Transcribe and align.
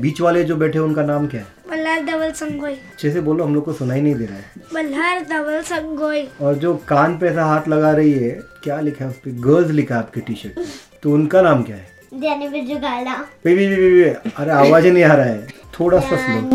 बीच 0.00 0.20
वाले 0.20 0.44
जो 0.44 0.56
बैठे 0.56 0.78
उनका 0.78 1.02
नाम 1.02 1.26
क्या 1.26 1.40
है? 1.40 1.46
मल्हार 1.70 2.04
धवल 2.04 2.30
संगोई। 2.32 2.72
अच्छे 2.72 3.10
से 3.10 3.20
बोलो 3.20 3.44
हम 3.44 3.54
लोग 3.54 3.64
को 3.64 3.72
सुनाई 3.72 4.00
नहीं 4.00 4.14
दे 4.14 4.24
रहा 4.24 4.36
है। 4.36 4.44
मल्हार 4.74 5.26
धवल 5.30 5.60
संगोई। 5.62 6.28
और 6.40 6.54
जो 6.54 6.74
कान 6.88 7.18
पे 7.18 7.26
ऐसा 7.26 7.44
हाथ 7.44 7.68
लगा 7.68 7.90
रही 7.92 8.12
है 8.12 8.30
क्या 8.64 8.80
लिखा 8.80 9.04
है 9.04 9.10
उस 9.10 9.16
पर 9.16 9.30
गर्ल्स 9.30 9.70
लिखा 9.70 9.94
है 9.94 10.00
आपके 10.00 10.20
टी 10.20 10.34
शर्ट 10.34 10.60
तो 11.02 11.12
उनका 11.12 11.42
नाम 11.42 11.62
क्या 11.62 11.76
है? 11.76 11.88
ध्यानी 12.14 12.48
बिरजू 12.48 12.76
गाला। 12.76 13.14
बे, 13.44 13.54
बे, 13.56 13.68
बे, 13.68 13.76
बे, 13.76 13.90
बे, 13.90 14.30
अरे 14.36 14.50
आवाज़ 14.50 14.84
ही 14.84 14.90
नहीं 14.90 15.04
आ 15.04 15.14
रहा 15.14 15.26
है। 15.26 15.46
थोड़ा 15.80 15.98
सा 16.00 16.16
स्लो 16.16 16.50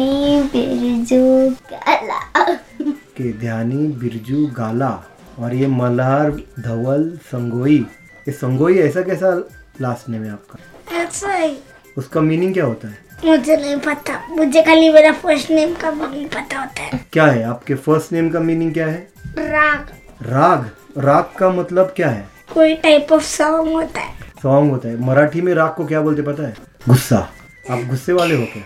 के 3.17 3.33
ध्यानी 3.33 3.87
बिरजू 3.87 4.47
गाला। 4.47 4.91
और 5.39 5.53
ये 5.53 5.67
मल्हार 5.67 6.31
धवल 6.59 7.19
संगोई। 7.25 7.85
ये 8.27 8.31
संगोई 8.31 8.79
ऐसा 8.79 9.01
कैसा 9.01 9.49
लास्ट 9.81 10.09
नेम 10.09 10.23
है 10.23 10.31
आपका? 10.31 10.59
ऐसा 11.01 11.33
ही 11.33 11.57
उसका 11.97 12.21
मीनिंग 12.21 12.53
क्या 12.53 12.65
होता 12.65 12.87
है? 12.87 12.97
मुझे 13.25 13.57
नहीं 13.57 13.77
पता। 13.77 14.27
मुझे 14.29 14.61
खाली 14.61 14.89
मेरा 14.89 15.11
फ़र्स्ट 15.11 15.51
नेम 15.51 15.73
का 15.75 15.91
मीनिंग 15.91 16.29
पता 16.29 16.59
होता 16.59 16.81
है। 16.81 17.05
क्या 17.13 17.25
है? 17.25 17.43
आपके 17.43 17.75
फ़र्स्ट 17.75 18.11
नेम 18.11 18.29
का 18.29 18.39
मीनिंग 18.39 18.73
क्या 18.73 18.87
है? 18.87 19.07
राग। 19.37 19.91
राग। 20.21 20.71
राग 20.97 21.29
का 21.37 21.49
मतलब 21.49 21.93
क्या 21.95 22.09
है? 22.09 22.27
कोई 22.53 22.75
टाइप 22.75 23.11
ऑफ़ 23.11 23.23
सॉन्ग 23.23 23.71
होता 23.73 24.01
है। 24.01 24.13
सॉन्ग 24.43 24.71
होता 24.71 24.89
है। 24.89 25.01
मराठी 25.01 25.41
में 25.41 25.53
राग 25.53 25.73
को 25.73 25.85
क्या 25.85 26.01
बोलते 26.01 26.21
पता 26.21 26.47
है? 26.47 26.55
गुस्सा। 26.89 27.29
आप 27.71 27.79
गुस्से 27.79 28.13
वाले 28.13 28.35
हो 28.35 28.45
क्या? 28.45 28.63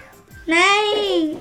नहीं। 0.49 1.35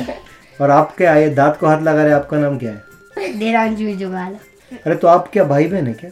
और 0.60 0.70
आप 0.70 0.96
क्या 0.96 1.12
है? 1.12 1.34
दांत 1.34 1.56
को 1.60 1.66
हाथ 1.66 1.80
लगा 1.82 2.02
रहे 2.04 2.12
आपका 2.12 2.38
नाम 2.38 2.58
क्या 2.58 2.72
है? 2.72 2.92
धीरांश 3.38 3.78
बिरजू 3.78 4.08
गाला 4.10 4.38
अरे 4.86 4.94
तो 4.94 5.08
आप 5.08 5.30
क्या 5.32 5.44
भाई 5.44 5.66
बहन 5.66 5.86
है 5.86 5.92
क्या? 5.92 6.10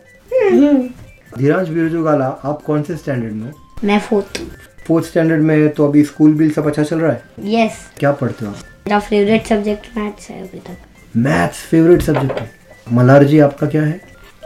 धीरांश 1.39 1.69
बिरजूगाला 1.69 2.27
आप 2.45 2.63
कौन 2.63 2.83
से 2.83 2.97
स्टैंडर्ड 2.97 3.33
में? 3.33 3.53
मैं 3.85 4.01
फोर्थ 4.01 4.41
फोर्थ 4.87 5.07
स्टैंडर्ड 5.07 5.43
में 5.43 5.69
तो 5.69 5.89
अभी 5.89 6.05
स्कूल 6.05 6.33
बिल 6.35 6.51
सब 6.51 6.67
अच्छा 6.67 6.83
चल 6.83 7.01
रहा 7.01 7.13
है? 7.13 7.23
Yes 7.41 7.71
yes. 7.71 7.99
क्या 7.99 8.13
पढ़ते 8.13 8.45
हो 8.45 8.51
आप? 8.51 8.59
मेरा 8.59 8.99
फेवरेट 8.99 9.47
सब्जेक्ट 9.47 9.87
मैथ्स 9.97 10.29
है 10.31 10.41
अभी 10.43 10.59
तक। 10.59 10.77
मैथ्स 11.17 11.63
फेवरेट 11.67 12.03
सब्जेक्ट 12.03 12.41
है। 12.41 12.51
मल्हार 12.93 13.25
जी 13.25 13.39
आपका 13.39 13.67
क्या 13.67 13.83
है? 13.83 14.01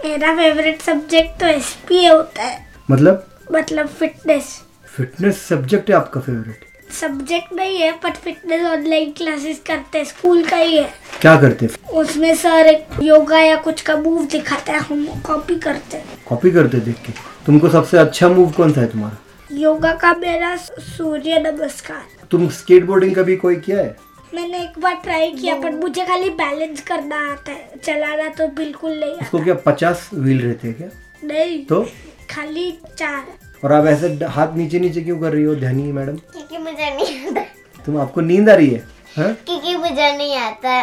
मेरा 0.05 0.35
फेवरेट 0.37 0.83
सब्जेक्ट 0.83 1.41
तो 1.41 1.47
एस 1.47 1.77
होता 1.91 2.43
है। 2.43 2.67
मतलब? 2.91 3.27
मतलब 3.53 3.87
फिटनेस 3.87 4.61
फिटनेस 4.97 5.43
सब्जेक्ट 5.43 5.91
है 5.91 5.97
आपका 5.97 6.21
फेवरेट 6.21 6.93
सब्जेक्ट 6.93 7.53
नहीं 7.53 7.79
है 7.79 7.93
बट 7.93 8.17
फिटनेस 8.17 8.67
ऑनलाइन 8.67 9.13
क्लासेस 9.13 9.63
करते 9.67 9.99
हैं 9.99 10.05
स्कूल 10.05 10.45
का 10.45 10.57
ही 10.57 10.77
है। 10.77 10.91
क्या 11.21 11.41
करते 11.41 11.67
हैं? 11.67 11.89
उसमें 11.91 12.35
सर 12.35 12.67
एक 12.67 13.03
योगा 13.03 13.39
या 13.39 13.57
कुछ 13.57 13.81
का 13.81 13.97
मूव 13.97 14.25
दिखाता 14.25 14.73
है 14.73 14.79
हम 14.79 15.07
कॉपी 15.27 15.55
करते 15.55 15.97
हैं। 15.97 16.14
कॉपी 16.29 16.51
करते 16.51 16.79
देख 16.81 16.97
के। 16.97 17.13
तुमको 17.47 17.69
सबसे 17.69 17.99
अच्छा 17.99 18.29
मूव 18.29 18.51
कौन 18.51 18.73
सा 18.73 18.81
है 18.81 18.87
तुम्हारा? 18.87 19.17
योगा 19.53 19.93
का 19.93 20.13
मेरा 20.15 20.57
सूर्य 20.57 21.39
नमस्कार। 21.39 22.03
तुम 22.31 22.49
स्केटबोर्डिंग 22.49 23.15
कभी 23.15 23.37
कोई 23.37 23.57
किया 23.57 23.79
है? 23.79 23.97
मैंने 24.35 24.63
एक 24.63 24.79
बार 24.79 24.95
ट्राई 24.95 25.31
किया 25.31 25.55
पर 25.55 25.71
मुझे 25.71 26.05
खाली 26.07 26.31
बैलेंस 26.31 26.81
करना 26.81 27.17
आता 27.33 27.53
है। 27.53 27.81
चलाना 27.85 28.29
तो 28.29 28.47
बिल्कुल 28.49 28.99
नहीं 29.01 29.13
आता। 29.13 29.25
उसको 29.25 29.43
क्या 29.45 29.55
पचास 29.67 30.09
व्हील 30.15 30.41
रहते 30.41 30.69
हैं 30.69 30.77
क्या? 30.77 30.89
नहीं 31.25 31.65
तो? 31.67 31.83
खाली 32.31 32.71
चार। 32.99 33.27
और 33.65 33.73
आप 33.73 33.87
ऐसे 33.87 34.09
हाथ 34.25 34.57
नीचे 34.57 34.81
नीचे 34.81 35.01
क्यों 35.01 35.19
कर 35.21 35.33
रही 35.33 35.45
हो 35.45 35.55
ध्यानी 35.55 35.93
मैडम? 35.93 36.17
क्योंकि 36.33 36.59
मुझे 36.59 36.91
नहीं 36.97 37.27
आता। 37.27 37.45
तुम 37.87 38.01
आपको 38.01 38.21
नींद 38.21 38.51
आ 38.51 38.55
रही 38.55 38.71
है? 38.71 38.83
हाँ? 39.17 39.33
क्योंकि 39.47 39.77
मुझे 39.77 40.17
नहीं 40.17 40.37
आता। 40.37 40.83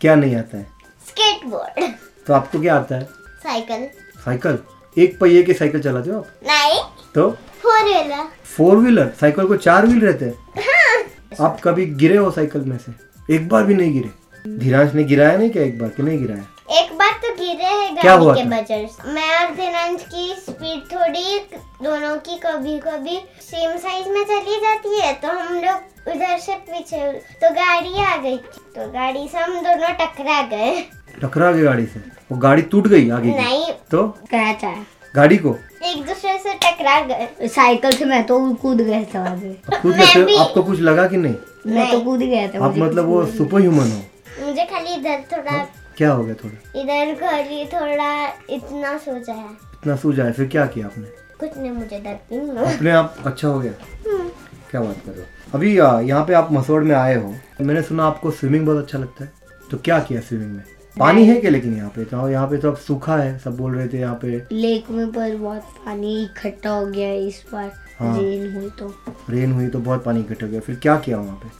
क्या 0.00 0.14
नहीं 0.14 0.36
आता 0.36 0.58
है? 0.58 0.66
स्केटबोर्ड 1.08 1.92
तो 2.26 2.34
आपको 2.34 2.60
क्या 2.60 2.76
आता 2.76 2.96
है? 2.96 3.08
साइकिल 3.42 3.88
साइकिल 4.24 4.58
एक 4.98 5.18
पहिए 5.18 5.42
की 5.42 5.54
साइकिल 5.54 5.82
चलाते 5.82 6.10
हो 6.10 6.18
आप? 6.18 6.26
नहीं। 6.46 6.80
तो? 7.14 7.30
Four 7.62 7.82
wheeler 7.84 8.24
four 8.56 8.76
wheeler 8.76 9.12
cycle 9.20 9.46
को 9.46 9.56
चार 9.56 9.86
व्हील 9.86 10.00
रहते 10.00 10.24
हैं? 10.24 10.34
आप 11.40 11.60
कभी 11.64 11.86
गिरे 12.00 12.16
हो 12.16 12.30
साइकिल 12.30 12.60
में 12.60 12.78
से? 12.78 12.92
एक 13.34 13.48
बार 13.48 13.64
भी 13.64 13.74
नहीं 13.74 13.92
गिरे। 13.92 14.58
धीरांश 14.58 14.94
ने 14.94 15.04
गिराया 15.04 15.36
नहीं 15.38 15.50
क्या 15.50 15.62
एक 15.62 15.78
बार 15.78 15.88
कि 15.88 16.02
नहीं 16.02 16.18
गिराया? 16.18 16.46
एक 16.80 16.92
बार 16.98 17.12
तो 17.22 17.34
गिरे 17.34 17.64
है 17.64 17.94
क्या 17.96 18.12
हुआ 18.12 18.34
के? 18.34 18.44
मैं 18.44 19.28
और 19.38 19.54
दिनांश 19.54 20.02
की 20.04 20.34
स्पीड 20.38 20.82
थोड़ी 20.92 21.38
दोनों 21.84 22.16
की 22.18 22.38
कभी 22.38 22.78
कभी 22.78 23.18
सेम 23.42 23.76
साइज़ 23.76 24.08
में 24.08 24.22
चली 24.24 24.56
जाती 24.60 25.00
है 25.00 25.12
तो 25.14 25.28
हम 25.28 25.54
लोग 25.54 26.14
उधर 26.14 26.38
से 26.38 26.54
पीछे 26.68 27.12
तो 27.42 27.50
गाड़ी 27.54 28.02
आ 28.04 28.16
गई 28.16 28.36
तो 28.36 28.90
गाड़ी 28.92 29.28
से 29.28 29.38
हम 29.38 29.54
दोनों 29.60 29.92
टकरा 30.00 30.42
गए। 30.42 30.80
टकरा 31.22 31.52
गई 31.52 31.62
गाड़ी 31.62 31.86
से। 31.86 32.00
वो 32.32 32.38
गाड़ी 32.38 32.62
टूट 32.62 32.88
गई 32.88 33.10
आगे 33.10 33.30
नहीं। 33.30 33.72
तो? 33.90 34.08
क्रैच 34.08 34.64
आया 34.64 34.84
गाड़ी 35.16 35.36
को? 35.36 35.56
एक 35.84 36.06
दूसरे 36.06 36.38
से 36.38 36.54
टकरा 36.54 37.00
गए। 37.00 37.48
साइकिल 37.48 37.90
से 37.90 38.04
मैं 38.04 38.26
तो 38.26 38.54
कूद 38.54 38.76
गया 38.76 39.04
था 39.04 39.32
आगे। 39.32 39.52
कूद 39.82 39.96
कैसे 39.96 40.24
भी- 40.24 40.40
आपको 40.40 40.62
कुछ 40.62 40.80
लगा 40.80 41.08
कि 41.08 41.16
नहीं? 41.16 41.34
मैं 41.66 41.92
तो 41.92 42.00
कूद 42.00 42.20
गया 42.20 42.48
था 42.48 42.64
आप 42.64 42.74
मतलब 42.76 43.04
वो 43.04 43.26
सुपर 43.26 43.60
ह्यूमन 43.60 43.90
हो? 43.90 44.02
मुझे 44.46 44.64
खाली 44.64 44.94
इधर 44.94 45.18
थोड़ा 45.32 45.66
क्या 45.96 46.12
हो 46.12 46.24
गया 46.24 46.34
थोड़ा? 46.34 46.80
इधर 46.80 47.14
खाली 47.14 47.64
थोड़ा 47.64 48.26
इतना 48.50 48.98
सोचा 48.98 49.32
है। 49.32 49.46
इतना 49.50 49.96
सूझा 49.96 50.24
है 50.24 50.32
फिर 50.32 50.46
क्या 50.46 50.66
किया 50.66 50.86
आपने? 50.86 51.06
कुछ 51.40 51.58
नहीं 51.58 51.70
मुझे 51.70 52.20
नहीं 52.32 52.74
अपने 52.74 52.90
आप 52.90 53.16
अच्छा 53.26 53.48
हो 53.48 53.60
गया? 53.60 53.72
क्या 54.70 54.80
बात 54.80 54.96
कर 55.06 55.12
रहे 55.12 55.20
हो? 55.20 55.26
अभी 55.54 55.76
यहाँ 56.08 56.24
पे 56.26 56.34
आप 56.34 56.52
मसोड़ 56.52 56.84
में 56.84 56.96
आए 56.96 57.14
हो। 57.14 57.34
मैंने 57.60 57.82
सुना 57.82 58.04
आपको 58.04 58.30
स्विमिंग 58.30 58.66
बहुत 58.66 58.78
अच्छा 58.78 58.98
लगता 58.98 59.24
है। 59.24 59.32
तो 59.70 59.76
क्या 59.76 59.98
किया 59.98 60.20
स्विमिंग 60.20 60.50
में? 60.50 60.64
पानी 60.96 61.24
है 61.26 61.34
क्या 61.40 61.50
लेकिन 61.50 61.76
यहाँ 61.76 61.90
पे? 61.90 62.04
तो 62.04 62.28
यहाँ 62.28 62.46
पे 62.48 62.56
तो 62.56 62.70
अब 62.70 62.76
सूखा 62.78 63.16
है 63.16 63.38
सब 63.38 63.56
बोल 63.56 63.74
रहे 63.74 63.88
थे 63.88 63.98
यहाँ 63.98 64.14
पे। 64.22 64.28
लेक 64.52 64.90
में 64.90 65.06
पर 65.12 65.36
बहुत 65.36 65.62
पानी 65.86 66.22
इकट्ठा 66.22 66.70
हो 66.70 66.86
गया 66.86 67.08
है 67.08 67.26
इस 67.26 67.42
बार 67.52 67.70
हाँ। 67.98 68.16
रेन 68.18 68.52
हुई 68.54 68.68
तो। 68.78 68.94
रेन 69.30 69.52
हुई 69.52 69.68
तो 69.68 69.78
बहुत 69.78 70.04
पानी 70.04 70.20
इकट्ठा 70.20 70.46
हो 70.46 70.52
गया। 70.52 70.60
फिर 70.60 70.76
क्या 70.82 70.96
किया 70.98 71.16
वहाँ 71.18 71.40
पे? 71.42 71.58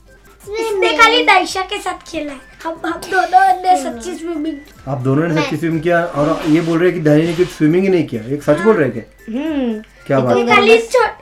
इसने 0.60 0.96
खाली 0.98 1.22
दाइशा 1.24 1.62
के 1.70 1.78
साथ 1.78 2.06
खेला 2.10 2.32
है। 2.32 2.38
हम 2.64 2.80
हम 2.86 3.00
दोनों 3.10 3.62
ने 3.62 3.76
सच्ची 3.82 4.14
स्विमिंग 4.14 4.56
आप 4.88 5.00
दोनों 5.02 5.28
ने 5.28 5.42
सच्ची 5.42 5.56
स्विम 5.56 5.78
किया 5.80 6.04
और 6.04 6.50
ये 6.50 6.60
बोल 6.60 6.78
रहे 6.78 6.90
हैं 6.90 6.98
कि 6.98 7.04
धैर्य 7.04 7.26
ने 7.26 7.34
कुछ 7.34 7.48
स्विमिंग 7.48 7.84
ही 7.84 7.88
नहीं 7.88 8.06
किया। 8.06 8.22
एक 8.34 8.42
सच 8.42 8.60
बोल 8.60 8.76
रहे 8.76 8.88
हैं 8.88 8.92
क्या? 8.94 9.34
हम्म। 9.34 9.82
क्या 10.06 10.20
बात 10.20 10.36
है? 10.36 10.46
खाली 10.46 10.76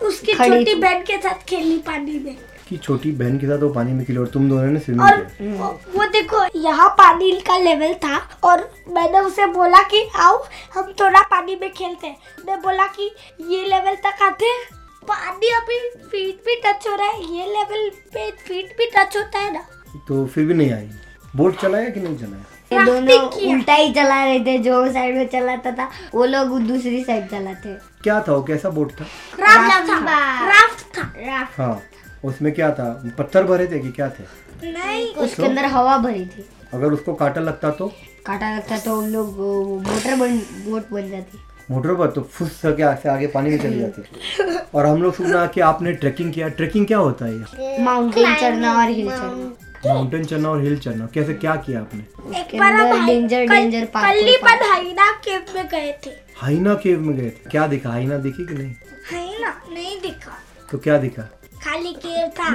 उसकी 0.06 0.34
छोटी 0.34 0.74
बहन 0.74 1.02
के 1.02 1.16
साथ 1.18 1.44
खेली 1.48 1.78
पानी 1.86 2.18
में। 2.24 2.36
कि 2.68 2.76
छोटी 2.76 3.10
बहन 3.12 3.38
के 3.38 3.46
साथ 3.46 3.58
वो 3.58 3.68
पानी 3.74 3.92
में 3.92 4.04
खेले 4.06 4.20
और 4.20 4.26
तुम 4.26 4.48
दोनों 4.48 4.66
ने 4.66 4.80
स्विमिंग 4.80 5.08
किया। 5.08 5.54
वो, 5.54 5.68
वो 5.94 6.06
देखो 6.12 6.44
यहाँ 6.56 6.88
पानी 6.98 7.30
का 7.46 7.56
लेवल 7.58 7.94
था 8.04 8.16
और 8.44 8.68
मैंने 8.88 9.20
उसे 9.20 9.46
बोला 9.52 9.82
कि 9.92 10.02
आओ 10.16 10.42
हम 10.74 10.92
थोड़ा 11.00 11.22
पानी 11.30 11.56
में 11.60 11.70
खेलते 11.72 12.06
हैं। 12.06 12.16
उसने 12.38 12.56
बोला 12.56 12.86
कि 12.98 13.10
ये 13.50 13.64
लेवल 13.64 13.96
तक 14.06 14.22
आते 14.22 14.52
पानी 15.08 15.48
अभी 15.54 15.78
फीट 16.10 16.44
भी 16.46 16.60
टच 16.64 16.86
हो 16.88 16.94
रहा 16.96 17.08
है 17.08 17.34
ये 17.36 17.46
लेवल 17.46 17.88
पे 18.14 18.30
फीट 18.38 18.76
भी 18.78 18.90
टच 18.96 19.16
होता 19.16 19.38
है 19.38 19.52
ना? 19.52 19.64
तो 20.08 20.24
फिर 20.26 20.44
भी 20.44 20.54
नहीं 20.54 20.72
आई। 20.72 20.88
बोट 21.36 21.60
चलाया 21.60 21.88
कि 21.90 22.00
नहीं 22.00 22.16
चलाया? 22.18 22.44
दोनों 22.84 23.18
उल्टा 23.50 23.74
ही 23.74 23.92
चला 23.94 24.24
रहे 24.24 24.40
थे 24.46 24.58
जो 24.58 24.86
साइड 24.92 25.16
में 25.16 25.26
चलाता 25.28 25.70
था 25.72 25.90
वो 26.14 26.24
लोग 26.24 26.58
दूसरी 26.62 27.02
साइड 27.04 27.28
चलाते। 27.30 27.74
क्या 28.02 28.20
था 28.20 28.32
वो? 28.32 28.42
कैसा 28.42 28.70
बोट 28.70 28.92
था? 28.92 29.04
राफ्ट 29.40 29.88
था। 29.90 30.18
राफ्ट 30.48 30.98
था। 30.98 31.12
राफ्ट 31.18 31.60
हाँ। 31.60 31.80
उसमें 32.24 32.52
क्या 32.54 32.70
था? 32.70 32.90
पत्थर 33.18 33.44
भरे 33.44 33.66
थे 33.66 33.78
कि 33.78 33.90
क्या 33.92 34.08
थे? 34.08 34.24
नहीं 34.64 35.14
उसके 35.14 35.44
अंदर 35.46 35.64
हवा 35.64 35.96
भरी 35.98 36.24
थी। 36.26 36.44
अगर 36.74 36.92
उसको 36.92 37.14
कांटा 37.14 37.40
लगता 37.40 37.70
तो? 37.70 37.86
काटा 38.26 38.54
लगता 38.56 38.78
तो 38.78 38.96
उन 38.98 39.08
लोग 39.08 39.38
मोटर 39.82 40.16
बन 40.16 40.38
बोट 40.64 40.90
बन 40.92 41.10
जाती। 41.10 41.38
मोटर 41.70 41.94
पर 41.94 42.10
तो 42.10 42.20
फुस 42.32 42.60
के 42.66 42.82
आगे 42.82 43.08
आगे 43.08 43.26
पानी 43.26 43.50
में 43.50 43.58
चली 43.58 43.80
जाती। 43.80 44.58
और 44.74 44.86
हम 44.86 45.02
लोग 45.02 45.14
सुना 45.14 45.46
कि 45.46 45.60
आपने 45.60 45.92
ट्रैकिंग 45.94 46.32
किया। 46.32 46.48
ट्रैकिंग 46.48 46.86
क्या 46.86 46.98
होता 46.98 47.26
है 47.26 47.82
माउंटेन 47.84 48.34
चढ़ना 48.34 48.72
और 48.74 48.88
हिल 48.88 49.10
चढ़ना। 49.10 49.92
माउंटेन 49.94 50.24
चढ़ना 50.24 50.50
और 50.50 50.62
हिल 50.62 50.78
चढ़ना। 50.78 51.06
कैसे 51.14 51.34
क्या 51.34 51.54
किया 51.56 51.80
आपने? 51.80 52.38
एक 52.40 52.58
बार 52.58 52.72
हम 52.72 53.06
डेंजर 53.06 53.46
डेंजर 53.46 53.84
कल्ली 53.96 54.36
पर 54.36 54.62
हाइना 54.70 55.10
केव 55.24 55.54
में 55.54 55.66
गए 55.66 55.92
थे। 56.06 56.10
हाइना 56.36 56.74
केव 56.74 57.00
में 57.00 57.16
गए 57.16 57.30
थे। 57.30 57.50
क्या 57.50 57.66
दिखा? 57.66 57.90
हाइना 57.90 58.18
दिखी 58.18 58.46
कि 58.46 58.54
नहीं? 58.54 58.74
हाइना? 59.12 59.54
नहीं 59.72 60.00
दिखा। 60.00 60.38
तो 60.70 60.78
क्या 60.78 60.98
दिखा? 60.98 61.28
खाली 61.68 61.92
केव 62.02 62.28
था 62.38 62.48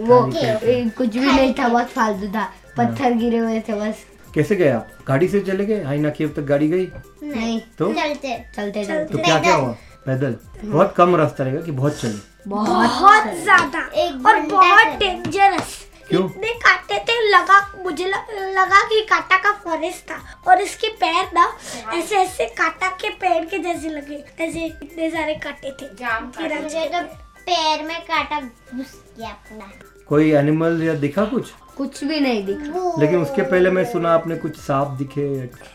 वो 0.00 0.16
ए, 0.28 0.90
कुछ 0.98 1.08
भी 1.08 1.26
नहीं 1.26 1.52
था 1.54 1.68
बहुत 1.68 1.88
फालतू 1.88 2.28
था। 2.28 2.44
पत्थर 2.76 3.12
गिरे 3.14 3.38
हुए 3.38 3.60
थे 3.68 3.74
बस। 3.74 4.04
कैसे 4.34 4.56
गए 4.56 4.70
आप 4.70 4.88
गाड़ी 5.08 5.28
से 5.28 5.40
चले 5.40 5.64
गए? 5.66 5.82
हाइना 5.84 6.10
केव 6.16 6.32
तक 6.36 6.42
गाड़ी 6.44 6.68
गई? 6.68 6.86
नहीं 7.24 7.60
तो? 7.78 7.92
चलते। 7.94 8.36
चलते 8.56 8.84
चलते। 8.84 9.12
तो 9.12 9.18
क्या 9.18 9.38
क्या 9.40 9.54
हुआ? 9.54 9.70
पैदल? 10.06 10.36
बहुत 10.64 10.94
कम 10.96 11.16
रास्ता 11.16 11.44
रहेगा 11.44 11.60
कि 11.62 11.72
बहुत 11.72 12.00
चले? 12.00 12.18
बहुत 12.48 13.32
ज़्यादा। 13.42 13.80
एक 14.02 14.26
और 14.26 14.40
बहुत 14.42 14.98
डेंजरस 14.98 15.76
क्यों? 16.08 16.24
इतने 16.24 16.52
काटे 16.56 16.98
थे 17.04 17.20
लगा 17.28 17.60
मुझे 17.84 18.04
लग, 18.04 18.30
लगा 18.58 18.82
कि 18.88 19.00
काटा 19.10 19.36
का 19.38 19.52
फॉरेस्ट 19.64 20.10
था। 20.10 20.20
और 20.48 20.60
इसके 20.62 20.88
पैर 21.00 21.30
ना 21.34 21.52
ऐसे 21.94 22.16
ऐसे 22.16 22.46
काटा 22.58 22.88
के 23.00 23.10
पेड़ 23.22 23.44
के 23.44 23.58
जैसे 23.60 23.88
लगे 23.90 24.24
ऐसे 24.40 24.66
इतने 24.66 25.10
सारे 25.10 25.34
काटे 25.44 25.70
थे। 25.72 25.86
तो 25.86 27.25
पैर 27.46 27.82
में 27.82 28.00
काटा 28.02 28.40
घुस 28.40 28.92
गया 29.18 29.28
अपना। 29.28 29.70
कोई 30.08 30.30
एनिमल 30.32 30.82
या 30.82 30.94
दिखा 30.94 31.24
कुछ? 31.24 31.50
कुछ 31.76 32.02
भी 32.04 32.20
नहीं 32.20 32.44
दिखा। 32.46 32.92
लेकिन 33.00 33.22
उसके 33.22 33.42
पहले 33.42 33.70
मैं 33.70 33.84
सुना 33.92 34.12
आपने 34.14 34.36
कुछ 34.36 34.56
सांप 34.56 34.88
दिखे 34.98 35.26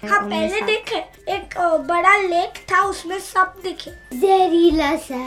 हाँ 0.07 0.21
पहले 0.21 0.61
देखे 0.61 0.95
एक 1.33 1.57
बड़ा 1.89 2.15
लेक 2.17 2.53
था 2.71 2.81
उसमें 2.83 3.19
सब 3.19 3.53
दिखे। 3.63 3.91
जहरीला 4.19 4.95
सा। 4.95 5.19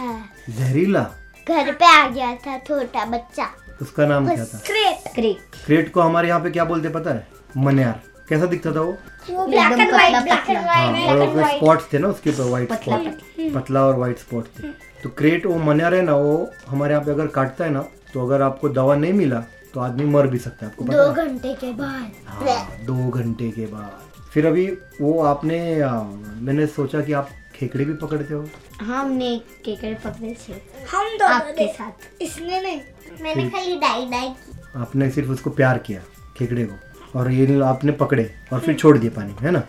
जहरीला? 0.50 1.02
घर 1.48 1.72
पे 1.72 1.86
आ 1.86 2.08
गया 2.08 2.34
था 2.36 2.58
छोटा 2.58 3.04
बच्चा। 3.04 3.48
उसका 3.82 4.06
नाम 4.06 4.26
क्या 4.26 4.44
था? 4.44 4.58
क्रेट 4.66 5.14
क्रिक 5.14 5.38
क्रेट 5.66 5.92
को 5.92 6.00
हमारे 6.00 6.28
यहाँ 6.28 6.40
पे 6.40 6.50
क्या 6.50 6.64
बोलते 6.64 6.88
पता 6.88 7.14
है? 7.14 7.26
मन्यार। 7.56 8.13
कैसा 8.28 8.46
दिखता 8.46 8.72
था 8.74 8.80
वो? 8.80 8.96
वो 9.30 9.46
black 9.46 9.72
and 9.72 9.90
white 9.90 10.22
black 10.22 10.48
and 10.50 10.58
पतला। 10.58 10.72
हाँ 10.72 11.06
और 11.06 11.28
उसमें 11.28 11.58
स्पॉट्स 11.58 11.92
थे 11.92 11.98
ना 11.98 12.08
उसके 12.08 12.30
ऊपर 12.30 12.42
व्हाइट 12.42 12.72
स्पॉट 12.72 13.52
पतला 13.54 13.84
और 13.86 13.96
व्हाइट 13.96 14.18
स्पॉट 14.18 14.46
थे। 14.58 14.68
तो 15.02 15.08
क्रेट 15.18 15.46
वो 15.46 15.56
मन्यार 15.64 15.94
है 15.94 16.02
ना 16.02 16.16
वो 16.16 16.50
हमारे 16.68 16.94
यहाँ 16.94 17.04
पे 17.04 17.10
अगर 17.10 17.26
काटता 17.34 17.64
है 17.64 17.70
ना 17.70 17.84
तो 18.12 18.26
अगर 18.26 18.42
आपको 18.42 18.68
दवा 18.70 18.96
नहीं 18.96 19.12
मिला 19.12 19.40
तो 19.74 19.80
आदमी 19.80 20.04
मर 20.04 20.26
भी 20.26 20.38
सकता 20.38 20.66
है 20.66 20.72
आपको 20.72 20.84
दो 20.84 20.92
पता 20.92 21.22
है। 21.22 21.28
घंटे 21.28 21.54
के 21.54 21.72
बाद। 21.72 22.10
हाँ 22.26 22.84
दो 22.84 23.08
घंटे 23.10 23.50
के 23.50 23.66
बाद। 23.66 24.28
फिर 24.32 24.46
अभी 24.46 24.66
वो 25.00 25.22
आपने 25.24 25.80
आ, 25.80 25.90
मैंने 26.00 26.66
सोचा 26.66 27.00
कि 27.00 27.12
आप 27.12 27.28
खेकड़े 27.54 27.84
भी 27.84 27.92
पकड़ते 27.94 28.34
हो। 28.34 28.44
हाँ 28.80 29.04
हमने 29.04 29.36
केकड़े 29.64 29.94
पकड़े 30.04 30.34
थे। 30.40 30.52
हम 30.92 31.16
दोनों 31.18 31.34
आपके 31.34 31.66
साथ। 31.72 32.22
इसने 32.22 32.60
नहीं 32.60 32.80
मैंने 33.22 33.48
खाली 33.50 33.76
डाई 33.76 34.06
डाई 34.06 34.28
की। 34.28 34.58
आपने 34.76 35.10
सिर्फ़ 35.10 35.30
उसको 35.30 35.50
प्यार 35.50 35.78
किया 35.78 36.00
खेकड़े 36.38 36.64
को। 36.64 36.74
और 37.16 37.32
ये 37.32 37.60
आपने 37.60 37.92
पकड़े 37.92 38.34
और 38.52 38.60
फिर 38.60 38.74
छोड़ 38.74 38.98
दिए 38.98 39.10
पानी 39.10 39.34
है 39.40 39.50
ना? 39.50 39.62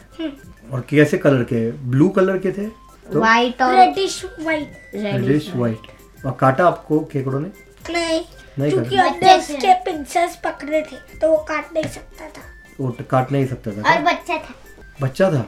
और 0.72 0.86
कैसे 0.90 1.18
कलर 1.18 1.44
के? 1.44 1.72
ब्लू 1.72 2.10
कलर 2.10 2.38
के 2.38 2.52
थे? 2.52 2.68
तो 3.14 3.20
व्हाइट 3.20 3.62
और 3.62 3.76
रेडिश 3.76 4.26
व्हाइट 4.40 4.92
रेडिश 4.96 5.52
व्हाइट 5.56 6.26
और 6.26 6.32
काटा 6.32 6.68
आपको 6.68 7.00
खेकड़ों 7.00 7.40
ने? 7.40 7.48
नहीं 7.94 8.22
नहीं 8.60 8.72
क्योंकि 8.72 9.00
उसके 9.00 9.74
पिंसेस 9.74 10.40
पकड़े 10.44 10.82
थे 10.82 11.20
तो 11.20 11.32
वो 11.32 11.38
काट 11.38 11.74
नहीं 11.74 11.84
सकता 11.84 12.26
था। 12.26 12.42
वो 12.82 12.90
ट- 12.90 13.08
काट 13.08 13.32
नहीं 13.32 13.48
सकता 13.48 13.72
था 13.72 13.96
और 13.96 14.02
बच्चा 14.02 14.38
था। 14.38 14.56
बच्चा 15.02 15.32
था? 15.32 15.48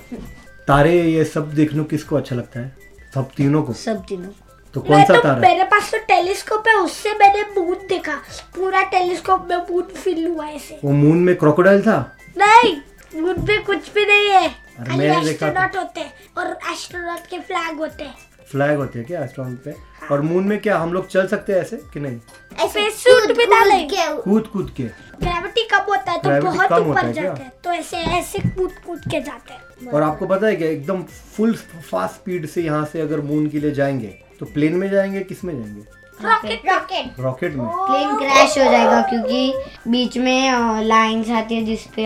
तारे 0.68 1.02
ये 1.04 1.24
सब 1.26 1.54
देखने 1.54 1.80
को 1.80 1.86
किसको 1.86 2.16
अच्छा 2.16 2.36
लगता 2.36 2.60
है? 2.60 2.76
सब 3.14 3.30
तीनों 3.38 3.64
को। 3.64 3.74
सब 3.74 4.04
तीनों 4.10 4.30
तो 4.78 4.82
कौन 4.82 5.04
सा 5.04 5.14
तो 5.14 5.22
तारा? 5.22 5.40
मेरे 5.40 5.64
पास 5.64 5.92
तो 5.92 5.98
टेलीस्कोप 5.98 6.68
है 6.68 6.74
उससे 6.76 7.14
मैंने 7.14 7.42
मून 7.58 7.78
देखा। 7.90 8.16
पूरा 8.56 8.82
टेलीस्कोप 8.84 9.48
में 9.50 9.58
मून 9.58 9.82
फिल 9.82 10.28
हुआ 10.28 10.48
ऐसे। 10.48 10.80
वो 10.84 10.92
मून 10.92 11.18
में 11.18 11.36
क्रोकोडाइल 11.36 11.82
था? 11.82 11.98
नहीं 12.38 12.76
मून 13.22 13.46
पे 13.46 13.58
कुछ 13.58 13.94
भी 13.94 14.06
नहीं 14.06 14.30
है। 14.30 14.50
खाली। 14.50 15.06
एस्ट्रोनॉट 15.06 15.78
होते 15.78 16.02
हैं 16.02 16.14
और 16.38 16.58
एस्ट्रोनॉट 16.72 17.26
के 17.30 17.40
फ्लैग 17.40 17.78
होते 17.78 18.04
हैं। 18.04 18.16
फ्लैग 18.52 18.78
होते 18.78 19.00
हैं 19.00 19.08
क्या 19.08 19.24
एस्ट्रॉन 19.24 19.56
पे? 19.56 19.74
और 20.12 20.22
मून 20.22 20.44
में 20.44 20.60
क्या 20.60 20.78
हम 20.78 20.94
लोग 20.94 21.08
चल 21.08 21.28
सकते 21.28 21.54
हैं 21.54 21.62
ऐसे 21.62 21.78
कि 21.94 22.00
नहीं? 22.00 22.20
ऐसे 22.60 22.90
suit 22.92 23.38
भी 23.38 23.46
डाले। 23.46 23.82
कूद 24.22 24.48
कूद 24.48 24.74
के। 24.78 24.84
ग्रेविटी 24.84 25.64
कम 25.64 25.82
होता 25.90 26.12
है 26.12 26.18
तो 26.18 26.42
बहुत 26.42 26.72
ऊपर 26.72 27.12
जाते 27.12 27.44
हैं। 27.44 27.52
तो 27.64 27.72
ऐसे 27.72 27.98
ऐसे 28.20 28.40
कूद 28.40 28.74
कूद 28.86 29.00
के 29.00 29.22
जाते 29.22 29.54
हैं। 29.54 29.92
और 29.92 30.04
आपको 30.04 30.26
पता 30.26 30.48
है 30.48 30.56
क्या? 30.56 30.70
एकदम 30.70 31.04
फुल 31.38 31.54
फास्ट 31.92 32.16
स्पीड 32.16 32.48
से 32.48 32.62
यहाँ 32.62 32.86
से 32.86 33.02
अगर 33.02 33.22
मून 33.22 33.48
के 33.48 33.60
लिए 33.60 33.72
जाएँगे 33.72 34.27
तो 34.40 34.46
प्लेन 34.46 34.76
में 34.76 34.90
जाएँगे 34.90 35.20
किसमें 35.20 35.54
जाएँगे? 35.58 35.82
रॉकेट 36.24 36.70
रॉकेट 36.70 37.20
रॉकेट 37.20 37.56
में। 37.56 37.66
प्लेन 37.68 38.16
क्रैश 38.18 38.58
हो 38.58 38.64
जाएगा 38.64 39.02
क्योंकि 39.02 39.54
बीच 39.88 40.18
में 40.18 40.82
लाइंस 40.84 41.30
आती 41.30 41.56
है 41.56 41.64
जिसपे 41.66 42.06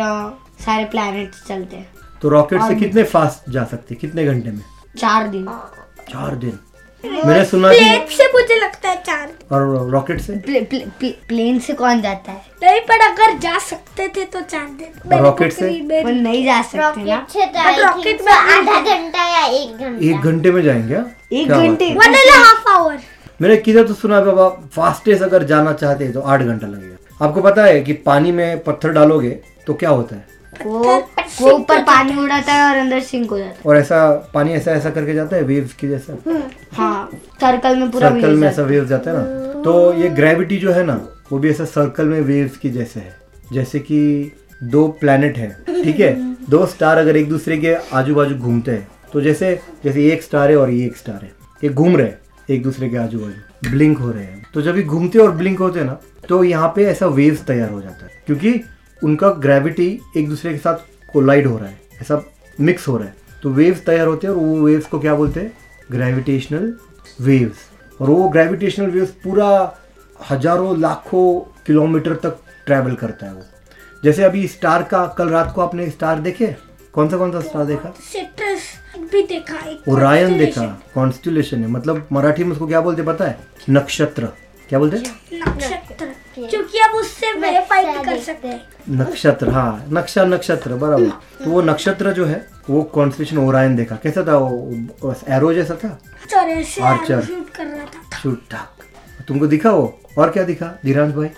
सारे 0.64 0.86
प्लैनेट्स 0.86 1.46
चलते 1.48 1.76
हैं। 1.76 1.88
तो 2.22 2.30
रॉकेट 2.30 2.62
से 2.62 2.76
कितने 2.76 3.04
फास्ट 3.04 3.50
जा 3.52 3.64
सकते 3.64 3.94
हैं? 3.94 4.00
कितने 4.02 4.26
घंटे 4.26 4.52
में? 4.52 4.64
चार 4.98 5.28
दिन। 5.28 5.46
चार 6.10 6.36
दिन। 6.36 6.60
मैंने 7.06 7.44
सुना 7.46 7.70
प्लेन 7.70 8.06
से 8.08 8.26
मुझे 8.34 8.56
लगता 8.56 8.90
है 8.90 8.96
चार 9.06 9.32
और 9.52 9.90
रॉकेट 9.92 10.22
से? 10.22 10.34
प्ले, 10.36 10.60
प्ले, 10.62 10.80
प्ले, 11.00 11.10
प्लेन 11.28 11.60
से 11.60 11.74
कौन 11.74 12.02
जाता 12.02 12.32
है? 12.32 12.42
नहीं 12.64 12.80
पर 12.82 13.00
अगर 13.02 13.38
जा 13.40 13.58
सकते 13.60 14.08
थे 14.08 14.26
तो 14.26 14.42
चार 14.42 14.66
दिन 14.66 15.20
रॉकेट 15.20 15.54
से? 15.54 15.68
वो 15.68 16.10
नहीं 16.12 16.44
जा 16.46 16.62
सकते 16.62 17.04
ना। 17.04 17.16
रॉकेट 17.16 17.30
से 17.30 17.46
तो 17.46 17.60
rocket 17.82 18.06
think 18.06 18.26
में 18.26 18.34
आधा 18.34 18.80
घंटा। 18.82 19.24
या 19.30 19.46
एक 19.48 19.78
घंटा। 19.78 20.08
एक 20.10 20.22
घंटे 20.22 20.52
में 20.52 20.62
जाएँगे 20.64 20.96
हाँ? 20.96 21.12
एक 21.32 21.50
घंटे। 21.50 21.94
वन 21.94 22.16
एंड 22.16 22.32
हाफ़ 22.32 22.70
आवर 22.70 23.00
मैंने 23.42 23.58
किधर 23.58 23.88
तो 23.88 23.94
सुना 23.94 24.22
बाबा 24.22 24.50
फास्टेस्ट 24.76 25.24
अगर 25.24 25.44
जाना 25.44 25.74
चाहते 25.74 26.04
हैं 26.04 26.14
तो 26.14 26.22
आठ 26.22 26.42
घंटा 26.42 26.68
लगेगा। 26.68 27.26
आपको 27.26 27.42
पता 27.42 27.64
है 27.66 27.80
कि 27.82 27.94
पानी 28.06 28.32
में 28.32 28.64
पत्थर 28.64 28.90
डालोगे 28.90 29.30
तो 29.68 29.74
क्या 29.74 29.90
होता 29.90 30.16
है? 30.16 30.26
वो 30.66 30.98
वो 31.42 31.52
ऊपर 31.52 31.82
पानी 31.84 32.16
उड़ाता 32.22 32.54
है 32.54 32.64
और 32.64 32.78
अंदर 32.78 33.00
सिंक 33.02 33.30
हो 33.32 33.38
जाता 33.38 33.70
और 33.70 33.78
ऐसा 33.78 34.10
पानी 34.34 34.52
ऐसा 34.54 34.72
ऐसा 34.72 34.90
करके 34.90 35.14
जाता 35.14 35.36
है 35.36 35.44
वेव्स 35.44 35.74
की 35.74 35.88
जैसा। 35.88 36.18
हाँ 36.74 37.10
सर्कल 37.42 37.80
में 37.80 37.90
पूरा 37.92 38.10
सर्कल 38.10 38.36
में 38.36 38.48
ऐसा 38.48 38.64
वेव्स 38.64 38.90
जाता 38.90 39.12
है 39.12 39.18
ना। 39.18 39.62
तो 39.62 39.94
ये 39.94 40.10
ग्रेविटी 40.12 40.58
जो 40.58 40.72
है 40.72 40.84
ना 40.86 40.96
वो 41.32 41.40
भी 41.40 41.50
ऐसा 41.50 41.66
सर्कल 41.68 42.06
में 42.06 42.20
वेव्स 42.22 42.58
की 42.58 42.70
जैसे 42.70 43.00
है। 43.00 43.16
जैसे 43.54 43.80
कि 43.80 44.32
दो 44.64 44.88
प्लेनेट 45.00 45.38
है 45.38 45.50
ठीक 45.68 46.00
है? 46.00 46.14
दो 46.50 46.66
स्टार 46.66 46.98
अगर 46.98 47.18
एक 47.18 47.30
दूसरे 47.30 47.58
के 47.58 47.74
आजू 47.94 48.16
बाजू 48.16 48.36
घूमते 48.36 48.72
हैं 48.72 48.88
तो 49.14 49.22
जैसे 49.22 49.60
जैसे 49.84 50.06
एक 50.12 50.24
स्टार 50.24 50.52
है 50.52 50.58
और 50.58 50.70
ये 50.70 50.86
एक 50.86 50.98
स्टार 50.98 51.20
है। 51.24 51.32
ये 51.64 51.70
घूम 51.70 51.96
रहे 51.98 52.08
हैं 52.08 52.20
एक 52.50 52.64
दूसरे 52.64 52.90
के 52.90 52.98
आजू 52.98 53.20
बाजू 53.20 53.70
ब्लिंक 53.70 53.98
हो 53.98 54.12
रहे 54.12 54.24
हैं। 54.24 54.46
तो 54.54 54.62
जब 54.62 54.78
ये 54.78 54.84
घूमते 54.84 55.20
और 55.20 55.32
ब्लिंक 55.32 55.60
होते 55.60 55.80
हैं 55.80 55.86
ना 55.86 56.00
तो 56.30 56.44
यहाँ 56.44 56.72
पे 56.76 56.86
ऐसा 56.86 57.06
वेव्स 57.08 57.44
तैयार 57.46 57.70
हो 57.70 57.82
जाता 57.82 58.06
है। 58.06 58.12
क्योंकि 58.26 58.52
उनका 59.04 59.30
ग्रेविटी 59.40 59.88
एक 60.18 60.30
दूसरे 60.30 60.52
के 60.54 60.58
साथ 60.58 61.12
कोलाइड 61.14 61.48
हो 61.48 61.58
रहा 61.58 61.68
है 61.68 61.80
ऐसा 62.02 62.22
मिक्स 62.60 62.88
हो 62.88 62.98
रहा 62.98 63.08
है। 63.08 63.16
तो 63.44 63.50
वेव्स 63.50 63.86
तैयार 63.86 64.08
होते 64.08 64.28
हैं 64.28 64.34
और 64.34 64.40
वो 64.40 64.60
वेव्स 64.60 64.86
को 64.86 65.00
क्या 65.00 65.16
बोलते 65.16 65.40
हैं? 65.40 65.52
ग्रेविटेशनल 65.92 66.74
वेव्स 67.22 67.58
और 68.00 68.10
वो 68.10 68.28
ग्रेविटेशनल 68.30 68.90
वेव्स 68.90 69.10
पूरा 69.24 69.50
हज़ारों 70.30 70.80
लाखों 70.80 71.40
किलोमीटर 71.66 72.16
तक 72.16 72.38
ट्रैवल 72.66 72.96
करता 72.96 73.26
है 73.26 73.34
वो। 73.34 73.44
जैसे 74.04 74.24
अभी 74.24 74.48
स्टार 74.48 74.84
का 74.84 75.06
कल 75.18 75.30
रात 75.30 75.52
को 75.56 75.62
आपने 75.62 75.90
स्टार 75.90 76.20
देखे? 76.20 76.56
कौन 76.94 77.10
सा 77.10 77.18
कौन 77.18 77.32
सा 77.32 77.40
स्टार 77.42 77.66
देखा? 77.66 77.94
भी 79.12 79.22
देखा 79.24 79.58
एक 79.70 79.88
ओरायन 79.90 80.38
देखा। 80.38 80.66
कॉन्स्टिलेशन 80.96 81.64
है। 81.64 81.68
मतलब 81.68 82.08
मराठी 82.12 82.44
में 82.44 82.52
उसको 82.52 82.68
क्या 82.68 82.82
बोलते 82.82 83.04
पता 83.04 83.26
है? 83.26 83.38
नक्षत्र। 83.70 84.28
क्या 84.70 84.80
बोलते 84.80 84.98
हैं? 84.98 85.81
अब 87.32 87.64
फाइट 87.66 88.06
कर 88.06 88.20
सकते 88.20 88.48
हैं। 88.48 88.62
नक्षत्र 88.90 89.50
हाँ 89.50 89.86
नक्शा 89.90 90.26
नक्षत्र 90.26 90.76
बराबर। 90.76 91.44
तो 91.44 91.50
वो 91.52 91.62
नक्षत्र 91.62 92.14
जो 92.14 92.26
है 92.26 92.46
वो 92.70 92.82
कॉन्स्टिलेशन 92.96 93.38
ओरायन 93.38 93.76
देखा। 93.76 93.96
कैसा 94.04 94.24
था 94.28 94.38
वो? 94.38 95.14
एरो 95.30 95.54
जैसा 95.54 95.76
था? 95.76 95.98
आर्चर 96.84 97.22
शूट 97.22 97.50
कर 97.50 97.66
रहा 97.66 97.86
था। 97.86 98.18
शूट 98.18 98.54
तुमको 99.28 99.48
दिखा 99.48 99.72
वो? 99.72 100.00
और 100.18 100.30
क्या 100.30 100.44
दिखा 100.44 100.74
धीरांश 100.86 101.14
भाई? 101.16 101.30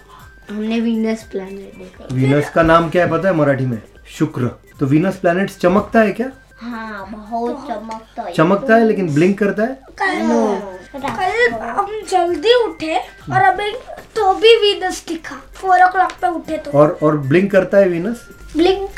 हमने 0.49 0.79
वीनस 0.79 1.23
प्लैनेट 1.23 1.77
देखा। 1.77 2.07
वीनस 2.15 2.49
का 2.49 2.63
नाम 2.63 2.89
क्या 2.89 3.03
है 3.05 3.11
पता 3.11 3.27
है 3.29 3.35
मराठी 3.35 3.65
में? 3.65 3.81
शुक्र। 4.09 4.47
तो 4.79 4.85
वीनस 4.85 5.17
प्लैनेट 5.17 5.49
चमकता 5.51 5.99
है 5.99 6.11
क्या? 6.11 6.31
हाँ 6.57 7.09
बहुत 7.11 7.67
चमकता 7.67 8.21
है। 8.21 8.33
चमकता 8.33 8.75
है 8.75 8.85
लेकिन 8.87 9.13
ब्लिंक 9.13 9.37
करता 9.39 9.63
है? 9.63 9.79
कल 10.01 10.19
कल 10.95 11.53
हम 11.59 11.87
जल्दी 12.09 12.53
उठे 12.63 12.97
और 12.97 13.41
अभी 13.43 13.71
तो 14.15 14.33
भी 14.33 14.55
वीनस 14.55 15.05
दिखा। 15.07 15.35
फोर 15.53 15.83
ओ 15.83 15.87
क्लॉक 15.87 16.11
पे 16.11 16.27
उठे 16.27 16.57
तो। 16.57 16.71
और 16.71 16.99
और 17.03 17.17
ब्लिंक 17.17 17.51
करता 17.51 17.77
है 17.77 17.87
वीनस 17.87 18.29
ब्लिंक 18.55 18.89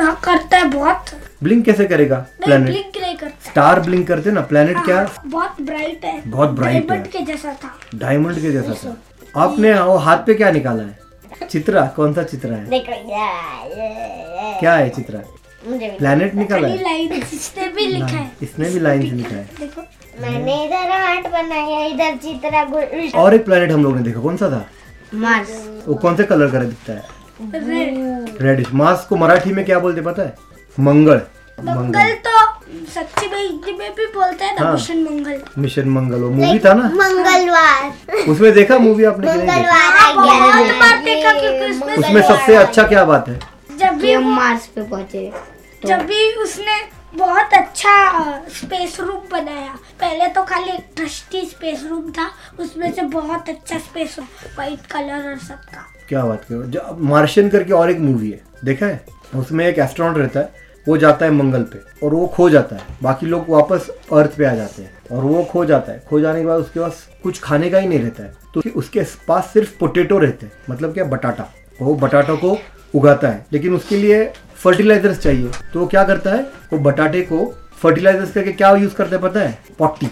हाँ, 0.00 0.20
करता 0.24 0.56
है 0.56 0.64
बहुत। 0.64 1.04
ब्लिंक 1.42 1.64
कैसे 1.64 1.84
करेगा 1.84 2.16
प्लैनेट 2.44 2.66
ब्लिंक 2.66 2.92
नहीं 3.02 3.16
करता। 3.16 3.50
स्टार 3.50 3.80
ब्लिंक 3.80 4.08
करते 4.08 4.28
हैं 4.28 4.34
ना 4.34 4.40
प्लैनेट 4.40 4.76
क्या? 4.84 4.96
हाँ, 4.96 5.22
बहुत 5.26 5.56
ब्राइट 5.60 6.04
है। 6.04 6.30
बहुत 6.30 6.50
ब्राइट 6.50 6.92
है। 6.92 6.98
के 6.98 7.18
जैसा 7.18 7.52
था। 7.52 7.78
डायमंड 7.94 8.42
के 8.42 8.52
जैसा 8.52 8.72
था। 8.72 8.96
आपने 9.40 9.80
वो 9.80 9.96
हाथ 9.96 10.16
पे 10.16 10.34
क्या 10.34 10.50
निकाला 10.50 10.82
है? 10.82 10.98
चित्रा 11.50 11.86
कौन 11.86 12.14
सा 12.14 12.22
चित्र 12.22 12.52
है? 12.52 12.66
देखो 12.66 12.92
ये 12.92 12.98
ये- 12.98 14.60
क्या 14.60 14.74
है 14.74 14.90
चित्रा? 14.90 15.20
प्लेनेट 15.98 16.34
निकाला 16.34 16.68
है? 16.68 16.82
लाइन 16.82 17.12
इसने 17.12 17.68
भी 17.68 17.86
लिखा 17.86 18.06
है। 18.06 18.32
इसने 18.42 18.70
भी 18.70 18.80
लाइन 18.80 19.10
से 19.10 19.16
लिखा 19.16 19.36
है। 19.36 19.50
देखो। 19.60 19.82
मैंने 20.20 20.64
इधर 20.64 20.90
हार्ट 20.90 21.26
बनाया 21.32 21.84
इधर 21.86 22.16
चित्रा 22.22 22.64
गुल 22.64 23.10
और 23.20 23.34
एक 23.34 23.44
प्लैनेट 23.44 23.70
हम 23.72 23.82
लोग 23.84 23.96
ने 23.96 24.02
देखा 24.02 24.20
कौन 24.20 24.36
सा 24.36 24.48
था? 24.50 24.64
मार्स 25.14 25.50
वो 25.86 25.94
कौन 26.02 26.16
से 26.16 26.24
कलर 26.24 26.50
का 26.50 26.58
दिखता 26.64 26.92
है? 26.92 27.02
रेडिश 28.42 28.72
मार्स 28.74 29.04
को 29.06 29.16
मराठी 29.16 29.52
में 29.52 29.64
क्या 29.64 29.78
बोलते 29.78 30.00
पता 30.00 30.22
है? 30.22 30.34
मंगल. 30.80 31.20
मंगल 31.58 32.12
तो 32.26 32.30
सच्ची 32.94 33.26
में 33.28 33.76
में 33.78 33.90
भी 33.96 34.06
बोलते 34.14 34.44
हैं 34.44 34.56
हाँ। 34.58 34.72
मिशन 34.72 35.02
मंगल. 35.02 35.40
मिशन 35.62 35.88
मंगल. 35.88 36.20
वो 36.20 36.30
मूवी 36.30 36.58
था 36.58 36.72
ना? 36.74 36.88
मंगलवार. 36.94 38.26
उसमें 38.28 38.52
देखा 38.54 38.78
मूवी 38.78 39.04
आपने? 39.04 39.26
मंगलवार 39.26 41.02
क्योंकि 41.04 41.70
उसमें 41.70 41.96
उसमें 41.96 42.22
सबसे 42.22 42.56
अच्छा 42.56 42.82
क्या 42.88 43.04
बात 43.04 43.28
है? 43.28 43.38
जब 43.78 43.98
भी 44.00 44.12
हम 44.12 44.34
मार्स 44.36 44.66
पे 44.66 44.82
पहुँचे 44.82 45.30
जब 45.86 46.06
भी 46.06 46.32
उसने 46.42 46.80
बहुत 47.16 47.52
अच्छा 47.54 47.92
स्पेस 48.52 48.98
रूम 49.00 49.20
बनाया। 49.32 49.74
पहले 50.00 50.26
तो 50.28 50.42
खाली 50.42 50.70
एक 50.70 50.86
ट्रस्टी 50.96 51.44
स्पेस 51.46 51.84
रूम 51.90 52.10
था, 52.10 52.28
उसमें 52.60 52.90
से 52.92 53.02
बहुत 53.02 53.48
अच्छा 53.48 53.78
स्पेस 53.78 54.16
रूम 54.18 54.26
व्हाइट 54.56 54.86
कलर 54.86 55.28
और 55.30 55.38
सबका। 55.38 55.84
क्या 56.08 56.24
बात 56.24 56.44
करो 56.44 56.96
मार्शियन 57.04 57.48
करके 57.48 57.72
और 57.72 57.90
एक 57.90 57.98
मूवी 58.00 58.30
है, 58.30 58.40
देखा 58.64 58.86
है? 58.86 59.04
उसमें 59.36 59.66
एक 59.66 59.78
एस्ट्रोनॉट 59.78 60.18
रहता 60.18 60.40
है, 60.40 60.52
वो 60.86 60.96
जाता 60.98 61.26
है 61.26 61.32
मंगल 61.32 61.62
पे, 61.64 61.78
और 62.06 62.14
वो 62.14 62.26
खो 62.26 62.48
जाता 62.50 62.76
है। 62.76 62.96
बाकी 63.02 63.26
लोग 63.26 63.48
वापस 63.48 63.88
अर्थ 64.12 64.36
पे 64.38 64.44
आ 64.44 64.54
जाते 64.54 64.82
हैं, 64.82 64.92
और 65.12 65.24
वो 65.24 65.42
खो 65.44 65.64
जाता 65.64 65.92
है। 65.92 66.02
खो 66.08 66.20
जाने 66.20 66.40
के 66.40 66.46
बाद 66.46 66.60
उसके 66.60 66.80
पास 66.80 67.08
कुछ 67.22 67.40
खाने 67.42 67.70
का 67.70 67.78
ही 67.78 67.88
नहीं 67.88 67.98
रहता 67.98 68.22
है। 68.22 68.32
तो 68.54 68.62
उसके 68.76 69.02
पास 69.28 69.50
सिर्फ़ 69.52 69.78
पोटेटो 69.78 70.18
रहते 70.18 70.46
हैं 70.46 70.52
मतलब 70.70 70.94
क्या? 70.94 71.04
बटाटा। 71.04 71.52
वो 71.80 71.94
बटाटों 71.96 72.36
को 72.36 72.56
उगाता 72.94 73.28
है। 73.28 73.46
लेकिन 73.52 73.74
उसके 73.74 73.96
लिए 73.96 74.24
फर्टिलाइजर्स 74.54 75.18
चाहिए। 75.18 75.50
तो 75.72 75.80
वो 75.80 75.86
क्या 75.86 76.04
करता 76.04 76.30
है? 76.30 76.42
वो 76.72 76.78
बटाटे 76.78 77.22
को 77.22 77.54
फर्टिलाइजर्स 77.82 78.32
करके 78.32 78.52
क्या 78.52 78.70
यूज़ 78.76 78.94
करता 78.94 79.16
है 79.16 79.22
पता 79.22 79.40
है? 79.40 79.58
पॉटी। 79.78 80.06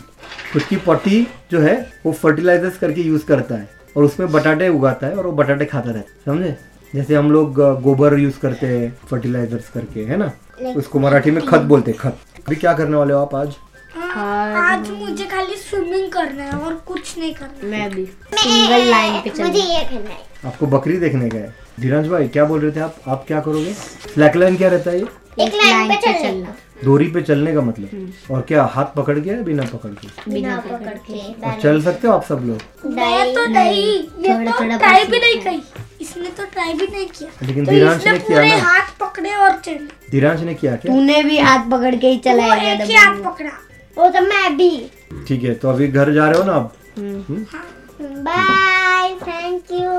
खुद 0.52 0.62
की 0.62 0.76
पॉटी 0.76 1.26
जो 1.52 1.60
है 1.60 1.92
वो 2.06 2.12
फर्टिलाइजर्स 2.12 2.78
करके 2.78 3.00
यूज़ 3.00 3.26
करता 3.26 3.54
है। 3.54 3.68
और 3.96 4.04
उसमें 4.04 4.32
बटाटे 4.32 4.68
उगाता 4.68 5.06
है 5.06 5.16
और 5.16 5.26
वो 5.26 5.32
बटाटे 5.32 5.64
खाता 5.64 5.90
रहता 5.90 6.30
है। 6.30 6.36
समझे? 6.36 6.56
जैसे 6.94 7.14
हम 7.14 7.30
लोग 7.32 7.54
गोबर 7.82 8.18
यूज़ 8.18 8.38
करते 8.40 8.66
हैं 8.66 8.98
फर्टिलाइजर्स 9.10 9.68
करके 9.68 10.00
है 10.00 10.16
ना? 10.16 10.30
उसको 10.76 10.98
मराठी 10.98 11.30
में 11.30 11.46
खत 11.46 11.60
बोलते 11.60 11.90
हैं 11.90 12.00
खत। 12.00 12.18
अभी 12.46 12.56
क्या 12.56 12.72
करने 12.72 12.96
वाले 12.96 13.14
हो 13.14 13.20
आप 13.20 13.34
आज? 13.34 13.52
आज 14.56 14.90
मुझे 14.90 15.24
खाली 15.24 15.56
स्विमिंग 15.56 16.12
करना 16.12 16.44
है 16.44 16.52
और 16.52 16.74
कुछ 16.74 17.18
नहीं 17.18 17.34
करना 17.34 17.68
मैं 17.68 17.90
भी। 17.90 18.04
सिंगल 18.04 18.90
लाइन 18.90 19.20
पे 19.20 19.30
चल। 19.30 19.44
मुझे 19.44 19.58
ये 19.58 19.84
करना 19.84 20.10
है। 20.10 20.20
आपको 20.44 20.66
बकरी 20.66 20.96
देखने 20.96 21.28
का 21.28 21.38
है 21.38 21.61
धीरज 21.80 22.08
भाई 22.08 22.28
क्या 22.28 22.44
बोल 22.44 22.60
रहे 22.60 22.70
थे 22.72 22.80
आप? 22.80 22.96
आप 23.08 23.24
क्या 23.26 23.40
करोगे? 23.40 23.72
स्लैक 24.14 24.36
लाइन 24.36 24.56
क्या 24.56 24.68
रहता 24.68 24.90
है 24.90 25.00
ये? 25.00 25.06
एक 25.40 25.54
लाइन 25.54 25.94
पे 25.94 26.22
चलना। 26.22 26.54
दोरी 26.84 27.08
पे 27.08 27.22
चलने 27.22 27.52
का 27.54 27.60
मतलब? 27.60 28.12
और 28.30 28.40
क्या 28.40 28.64
हाथ 28.64 28.84
पकड़ 28.84 29.20
के 29.20 29.30
या 29.30 29.42
बिना 29.42 29.62
पकड़ 29.62 29.90
के? 29.90 30.30
बिना 30.32 30.56
पकड़ 30.56 30.94
के। 31.10 31.50
और 31.50 31.60
चल 31.60 31.82
सकते 31.82 32.08
हो 32.08 32.14
आप 32.14 32.24
सब 32.24 32.40
लोग? 32.44 32.90
मैं 32.96 33.34
तो 33.34 33.46
नहीं। 33.46 33.98
ये 33.98 34.46
तो 34.46 34.78
ट्राई 34.78 35.04
भी 35.04 35.18
नहीं 35.18 35.40
की 35.40 35.62
इसने 36.00 36.28
तो 36.28 36.44
ट्राई 36.44 36.72
भी 36.72 36.86
नहीं 36.86 37.06
किया। 37.06 37.46
लेकिन 37.46 37.66
तो 37.66 37.72
धीरांश 37.72 38.06
ने 38.06 38.18
किया 38.18 38.42
ना। 38.42 38.62
हाथ 38.64 38.98
पकड़े 39.00 39.34
और 39.34 39.50
चल। 39.50 39.88
धीरांश 40.10 40.40
ने 40.40 40.54
किया 40.54 40.76
क्या? 40.76 40.94
तूने 40.94 41.22
भी 41.22 41.38
हाथ 41.38 41.70
पकड़ 41.70 41.94
के 41.96 42.06
ही 42.06 42.16
वो 42.16 42.22
चलाया 42.24 42.72
एक 42.72 42.80
ही 42.80 42.94
हाथ 42.94 43.16
पकड़ा। 43.16 43.50
वो 43.98 44.08
तो 44.08 44.20
मैं 44.20 44.56
भी। 44.56 44.90
ठीक 45.28 45.42
है 45.42 45.54
तो 45.54 45.70
अभी 45.70 45.88
घर 45.88 46.12
जा 46.12 46.28
रहे 46.28 46.38
हो 46.38 46.44
ना 46.44 46.52
आप? 46.52 46.74
हम्म। 46.98 47.24
हम्म? 47.28 47.44
Bye 48.02 49.08
thank 49.08 49.64
you 49.72 49.90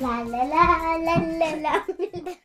La 0.00 0.24
la 0.24 0.44
la 0.46 0.96
la 0.96 1.16
la 1.38 1.56
la. 1.56 2.40